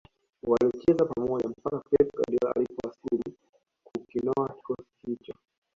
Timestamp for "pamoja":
1.05-1.49